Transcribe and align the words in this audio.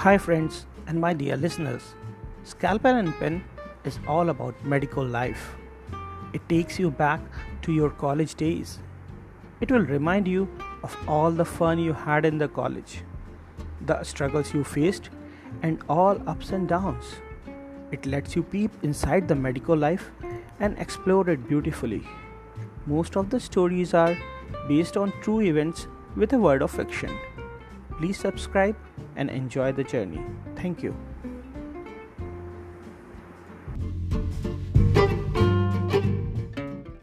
Hi, 0.00 0.16
friends, 0.16 0.64
and 0.86 0.98
my 0.98 1.12
dear 1.12 1.36
listeners. 1.36 1.94
Scalpel 2.42 2.94
and 2.94 3.12
Pen 3.18 3.44
is 3.84 3.98
all 4.08 4.30
about 4.30 4.64
medical 4.64 5.04
life. 5.04 5.56
It 6.32 6.40
takes 6.48 6.78
you 6.78 6.90
back 6.90 7.20
to 7.60 7.70
your 7.70 7.90
college 7.90 8.34
days. 8.34 8.78
It 9.60 9.70
will 9.70 9.84
remind 9.84 10.26
you 10.26 10.48
of 10.82 10.96
all 11.06 11.30
the 11.30 11.44
fun 11.44 11.78
you 11.78 11.92
had 11.92 12.24
in 12.24 12.38
the 12.38 12.48
college, 12.48 13.02
the 13.84 14.02
struggles 14.02 14.54
you 14.54 14.64
faced, 14.64 15.10
and 15.60 15.84
all 15.86 16.22
ups 16.26 16.52
and 16.52 16.66
downs. 16.66 17.16
It 17.92 18.06
lets 18.06 18.34
you 18.34 18.42
peep 18.42 18.70
inside 18.82 19.28
the 19.28 19.34
medical 19.34 19.76
life 19.76 20.10
and 20.60 20.78
explore 20.78 21.28
it 21.28 21.46
beautifully. 21.46 22.02
Most 22.86 23.18
of 23.18 23.28
the 23.28 23.38
stories 23.38 23.92
are 23.92 24.16
based 24.66 24.96
on 24.96 25.12
true 25.20 25.42
events 25.42 25.88
with 26.16 26.32
a 26.32 26.38
word 26.38 26.62
of 26.62 26.70
fiction. 26.70 27.10
Please 28.00 28.16
subscribe 28.16 28.76
and 29.16 29.28
enjoy 29.28 29.72
the 29.72 29.84
journey. 29.84 30.24
Thank 30.56 30.82
you. 30.82 30.96